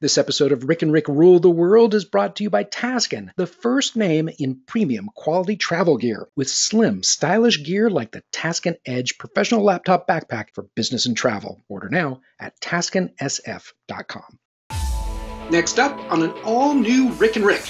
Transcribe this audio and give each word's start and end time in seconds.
This 0.00 0.16
episode 0.16 0.52
of 0.52 0.68
Rick 0.68 0.82
and 0.82 0.92
Rick 0.92 1.08
Rule 1.08 1.40
the 1.40 1.50
World 1.50 1.92
is 1.92 2.04
brought 2.04 2.36
to 2.36 2.44
you 2.44 2.50
by 2.50 2.62
Taskin, 2.62 3.32
the 3.36 3.48
first 3.48 3.96
name 3.96 4.30
in 4.38 4.60
premium 4.64 5.10
quality 5.12 5.56
travel 5.56 5.96
gear, 5.96 6.28
with 6.36 6.48
slim, 6.48 7.02
stylish 7.02 7.64
gear 7.64 7.90
like 7.90 8.12
the 8.12 8.22
Taskin 8.32 8.76
Edge 8.86 9.18
professional 9.18 9.64
laptop 9.64 10.06
backpack 10.06 10.54
for 10.54 10.68
business 10.76 11.06
and 11.06 11.16
travel. 11.16 11.64
Order 11.68 11.88
now 11.88 12.20
at 12.38 12.60
taskinsf.com. 12.60 14.38
Next 15.50 15.80
up 15.80 15.98
on 16.12 16.22
an 16.22 16.30
all 16.44 16.74
new 16.74 17.10
Rick 17.14 17.34
and 17.34 17.44
Rick. 17.44 17.64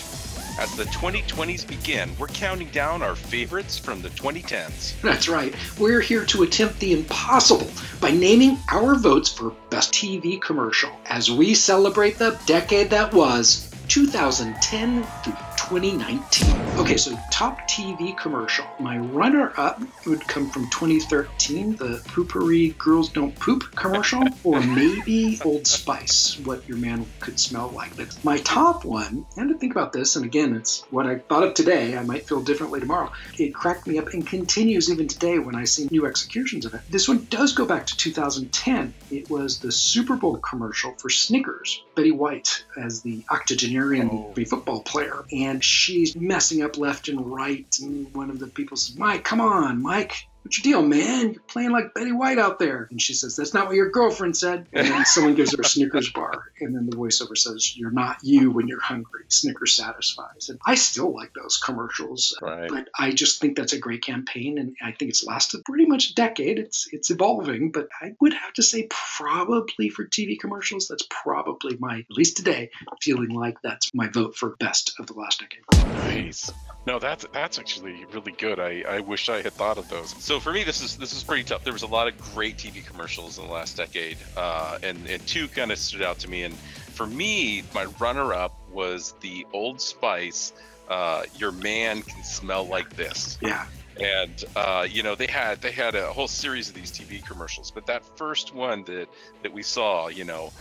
As 0.59 0.75
the 0.75 0.84
2020s 0.86 1.64
begin, 1.68 2.11
we're 2.18 2.27
counting 2.27 2.66
down 2.70 3.00
our 3.00 3.14
favorites 3.14 3.79
from 3.79 4.02
the 4.02 4.09
2010s. 4.09 5.00
That's 5.02 5.29
right. 5.29 5.54
We're 5.79 6.00
here 6.00 6.24
to 6.24 6.42
attempt 6.42 6.80
the 6.80 6.92
impossible 6.92 7.70
by 8.00 8.11
naming 8.11 8.59
our 8.73 8.96
votes 8.96 9.29
for 9.29 9.52
Best 9.70 9.92
TV 9.92 10.42
Commercial 10.42 10.91
as 11.06 11.30
we 11.30 11.55
celebrate 11.55 12.18
the 12.18 12.36
decade 12.46 12.91
that 12.91 13.14
was 13.14 13.70
2010 13.86 15.05
through 15.23 15.32
2019. 15.68 16.78
Okay, 16.78 16.96
so 16.96 17.18
top 17.30 17.68
TV 17.68 18.16
commercial. 18.16 18.64
My 18.80 18.98
runner 18.98 19.52
up 19.59 19.82
would 20.06 20.26
come 20.26 20.48
from 20.48 20.70
2013, 20.70 21.76
the 21.76 22.00
Poo-Pourri 22.09 22.70
Girls 22.78 23.10
Don't 23.10 23.38
Poop 23.38 23.74
commercial, 23.74 24.23
or 24.45 24.60
maybe 24.66 25.38
Old 25.45 25.66
Spice, 25.66 26.38
what 26.45 26.66
your 26.66 26.78
man 26.78 27.04
could 27.20 27.38
smell 27.38 27.68
like. 27.68 27.95
But 27.96 28.16
my 28.24 28.38
top 28.38 28.86
one, 28.86 29.26
and 29.36 29.50
to 29.50 29.59
think 29.59 29.73
about 29.73 29.92
this, 29.92 30.16
and 30.16 30.24
again, 30.24 30.54
it's 30.54 30.84
what 30.90 31.06
I 31.06 31.18
thought 31.18 31.42
of 31.42 31.52
today, 31.52 31.98
I 31.98 32.02
might 32.02 32.26
feel 32.26 32.40
differently 32.40 32.80
tomorrow. 32.80 33.12
It 33.37 33.52
cracked 33.52 33.87
me 33.87 33.98
up 33.98 34.14
and 34.14 34.26
continues 34.26 34.90
even 34.90 35.06
today 35.06 35.38
when 35.38 35.54
I 35.54 35.64
see 35.64 35.88
new 35.90 36.06
executions 36.06 36.64
of 36.64 36.73
it. 36.73 36.80
This 36.88 37.09
one 37.09 37.26
does 37.28 37.52
go 37.52 37.66
back 37.66 37.87
to 37.87 37.96
2010. 37.96 38.95
It 39.10 39.28
was 39.28 39.59
the 39.59 39.73
Super 39.73 40.16
Bowl 40.16 40.38
commercial 40.38 40.95
for 40.95 41.10
Snickers, 41.10 41.82
Betty 41.95 42.12
White 42.12 42.64
as 42.76 43.02
the 43.02 43.24
octogenarian 43.30 44.09
oh. 44.10 44.45
football 44.46 44.82
player. 44.82 45.24
And 45.32 45.57
and 45.58 45.64
she's 45.64 46.14
messing 46.14 46.62
up 46.62 46.78
left 46.78 47.09
and 47.09 47.32
right. 47.32 47.66
And 47.82 48.14
one 48.14 48.30
of 48.30 48.38
the 48.38 48.46
people 48.46 48.76
says, 48.76 48.96
Mike, 48.96 49.24
come 49.24 49.40
on, 49.40 49.82
Mike, 49.82 50.28
What's 50.45 50.65
your 50.65 50.73
deal, 50.73 50.82
man? 50.82 51.32
You're 51.32 51.42
playing 51.42 51.73
like 51.73 51.92
Betty 51.95 52.12
White 52.12 52.38
out 52.38 52.59
there. 52.59 52.87
And 52.90 53.02
she 53.02 53.12
says, 53.12 53.37
That's 53.37 53.52
not 53.52 53.66
what 53.66 53.74
your 53.74 53.90
girlfriend 53.90 54.37
said. 54.37 54.66
And 54.73 54.87
then 54.87 55.04
someone 55.04 55.34
gives 55.34 55.54
her 55.54 55.60
a 55.60 55.65
Snickers 55.65 56.10
bar. 56.10 56.37
And 56.60 56.74
then 56.74 56.87
the 56.87 56.96
voiceover 56.96 57.37
says, 57.37 57.76
You're 57.76 57.90
not 57.90 58.18
you 58.23 58.51
when 58.51 58.68
you're 58.68 58.80
hungry. 58.80 59.24
Snickers 59.28 59.74
satisfies. 59.74 60.48
And 60.48 60.59
I 60.65 60.74
still 60.74 61.15
like 61.15 61.32
those 61.34 61.59
commercials. 61.59 62.37
Right. 62.40 62.68
But 62.68 62.88
I 62.98 63.12
just 63.12 63.40
think 63.40 63.56
that's 63.56 63.73
a 63.73 63.78
great 63.78 64.03
campaign. 64.03 64.59
And 64.59 64.76
I 64.82 64.92
think 64.92 65.10
it's 65.10 65.25
lasted 65.25 65.65
pretty 65.65 65.87
much 65.87 66.10
a 66.10 66.15
decade. 66.15 66.59
It's 66.59 66.88
it's 66.92 67.10
evolving. 67.10 67.70
But 67.72 67.88
I 68.00 68.15
would 68.20 68.34
have 68.34 68.53
to 68.54 68.62
say, 68.62 68.88
probably 68.91 69.88
for 69.88 70.04
TV 70.04 70.38
commercials, 70.38 70.88
that's 70.88 71.06
probably 71.09 71.76
my, 71.78 72.00
at 72.00 72.16
least 72.16 72.37
today, 72.37 72.70
feeling 73.00 73.31
like 73.31 73.60
that's 73.62 73.91
my 73.94 74.09
vote 74.09 74.37
for 74.37 74.56
best 74.59 74.94
of 74.98 75.06
the 75.06 75.15
last 75.15 75.41
decade. 75.41 75.62
Nice. 76.04 76.53
No, 76.88 76.98
that's 76.98 77.26
that's 77.34 77.58
actually 77.58 78.06
really 78.14 78.32
good. 78.32 78.58
I, 78.58 78.82
I 78.88 79.00
wish 79.00 79.28
I 79.28 79.42
had 79.42 79.53
thought 79.53 79.76
of 79.76 79.91
those. 79.91 80.08
So 80.25 80.41
for 80.41 80.54
me, 80.54 80.64
this 80.64 80.81
is 80.81 80.97
this 80.97 81.12
is 81.12 81.22
pretty 81.22 81.44
tough. 81.44 81.62
There 81.62 81.75
was 81.75 81.82
a 81.82 81.86
lot 81.86 82.08
of 82.08 82.16
great 82.32 82.56
TV 82.56 82.82
commercials 82.82 83.36
in 83.38 83.44
the 83.44 83.53
last 83.53 83.76
decade, 83.76 84.16
uh, 84.38 84.78
and 84.82 85.06
and 85.06 85.25
two 85.26 85.48
kind 85.48 85.70
of 85.70 85.76
stood 85.76 86.00
out 86.00 86.19
to 86.20 86.31
me. 86.31 86.44
And 86.44 86.54
for 86.94 87.06
me, 87.06 87.62
my 87.75 87.84
runner-up 88.00 88.54
was 88.72 89.12
the 89.20 89.47
Old 89.53 89.82
Spice. 89.82 90.54
Uh, 90.88 91.25
Your 91.36 91.53
man 91.53 92.00
can 92.00 92.25
smell 92.25 92.66
like 92.66 92.97
this. 92.97 93.36
Yeah 93.42 93.66
and 94.00 94.44
uh, 94.54 94.86
you 94.88 95.03
know 95.03 95.16
they 95.16 95.26
had 95.26 95.60
they 95.60 95.72
had 95.72 95.97
a 95.97 96.12
whole 96.12 96.28
series 96.28 96.69
of 96.69 96.75
these 96.75 96.92
TV 96.92 97.22
commercials, 97.26 97.70
but 97.70 97.84
that 97.86 98.04
first 98.16 98.54
one 98.54 98.84
that 98.84 99.09
that 99.42 99.53
we 99.53 99.62
saw, 99.62 100.06
you 100.06 100.25
know, 100.25 100.53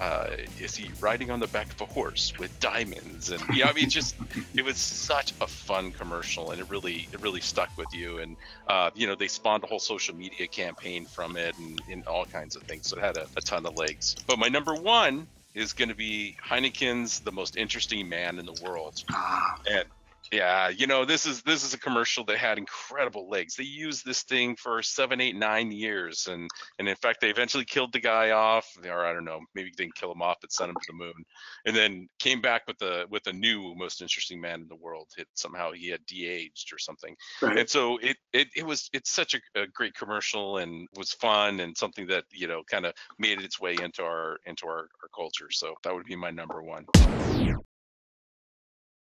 uh, 0.00 0.28
is 0.58 0.74
he 0.74 0.90
riding 1.00 1.30
on 1.30 1.40
the 1.40 1.46
back 1.48 1.70
of 1.70 1.80
a 1.80 1.84
horse 1.84 2.32
with 2.38 2.58
diamonds? 2.60 3.30
And 3.30 3.42
yeah 3.54 3.68
i 3.68 3.72
mean 3.72 3.90
just 4.00 4.16
it 4.54 4.64
was 4.64 4.76
such 4.76 5.32
a 5.40 5.46
fun 5.46 5.92
commercial 5.92 6.50
and 6.50 6.60
it 6.60 6.68
really 6.70 7.08
it 7.12 7.20
really 7.20 7.40
stuck 7.40 7.70
with 7.76 7.92
you. 7.92 8.18
And 8.18 8.36
uh, 8.66 8.90
you 8.94 9.06
know 9.06 9.14
they 9.14 9.28
spawned 9.28 9.64
a 9.64 9.66
whole 9.66 9.78
social 9.78 10.14
media 10.14 10.46
campaign 10.46 11.04
from 11.04 11.36
it 11.36 11.56
and, 11.58 11.80
and 11.90 12.06
all 12.06 12.24
kinds 12.24 12.56
of 12.56 12.62
things 12.62 12.88
so 12.88 12.96
it 12.96 13.02
had 13.02 13.16
a, 13.16 13.26
a 13.36 13.40
ton 13.40 13.66
of 13.66 13.76
legs. 13.76 14.16
But 14.26 14.38
my 14.38 14.48
number 14.48 14.74
one 14.74 15.26
is 15.54 15.72
going 15.72 15.88
to 15.88 15.94
be 15.94 16.36
heineken's 16.42 17.20
the 17.20 17.32
most 17.32 17.56
interesting 17.56 18.08
man 18.08 18.38
in 18.38 18.46
the 18.46 18.58
world. 18.64 19.02
Ah. 19.10 19.60
and 19.70 19.84
yeah, 20.32 20.68
you 20.68 20.86
know, 20.86 21.04
this 21.04 21.26
is 21.26 21.42
this 21.42 21.64
is 21.64 21.74
a 21.74 21.78
commercial 21.78 22.24
that 22.26 22.38
had 22.38 22.56
incredible 22.56 23.28
legs. 23.28 23.56
They 23.56 23.64
used 23.64 24.04
this 24.04 24.22
thing 24.22 24.54
for 24.54 24.80
seven, 24.80 25.20
eight, 25.20 25.34
nine 25.34 25.72
years, 25.72 26.28
and 26.28 26.48
and 26.78 26.88
in 26.88 26.94
fact, 26.94 27.20
they 27.20 27.30
eventually 27.30 27.64
killed 27.64 27.92
the 27.92 27.98
guy 27.98 28.30
off, 28.30 28.68
or 28.84 29.04
I 29.04 29.12
don't 29.12 29.24
know, 29.24 29.40
maybe 29.56 29.72
they 29.76 29.84
didn't 29.84 29.96
kill 29.96 30.12
him 30.12 30.22
off, 30.22 30.36
but 30.40 30.52
sent 30.52 30.70
him 30.70 30.76
to 30.76 30.86
the 30.86 30.92
moon, 30.92 31.24
and 31.66 31.74
then 31.74 32.08
came 32.20 32.40
back 32.40 32.62
with 32.68 32.80
a 32.80 33.06
with 33.10 33.26
a 33.26 33.32
new 33.32 33.74
most 33.74 34.02
interesting 34.02 34.40
man 34.40 34.60
in 34.60 34.68
the 34.68 34.76
world. 34.76 35.08
It 35.18 35.26
somehow 35.34 35.72
he 35.72 35.88
had 35.88 36.06
de-aged 36.06 36.72
or 36.72 36.78
something, 36.78 37.16
right. 37.42 37.58
and 37.58 37.68
so 37.68 37.98
it 37.98 38.16
it 38.32 38.48
it 38.54 38.64
was 38.64 38.88
it's 38.92 39.10
such 39.10 39.34
a, 39.34 39.40
a 39.60 39.66
great 39.66 39.94
commercial 39.94 40.58
and 40.58 40.86
was 40.96 41.12
fun 41.12 41.58
and 41.58 41.76
something 41.76 42.06
that 42.06 42.24
you 42.30 42.46
know 42.46 42.62
kind 42.70 42.86
of 42.86 42.94
made 43.18 43.40
its 43.40 43.60
way 43.60 43.74
into 43.82 44.04
our 44.04 44.38
into 44.46 44.68
our, 44.68 44.88
our 45.02 45.08
culture. 45.12 45.50
So 45.50 45.74
that 45.82 45.92
would 45.92 46.06
be 46.06 46.14
my 46.14 46.30
number 46.30 46.62
one. 46.62 46.86